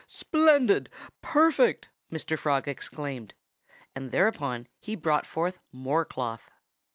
[0.07, 0.89] "Splendid!
[1.21, 2.35] Perfect!" Mr.
[2.35, 3.35] Frog exclaimed.
[3.93, 6.49] And thereupon he brought forth more cloth.